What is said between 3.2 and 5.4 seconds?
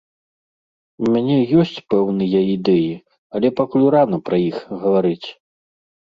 але пакуль рана пра іх гаварыць.